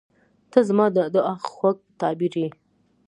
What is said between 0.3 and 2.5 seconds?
•ته زما د دعا خوږ تعبیر یې.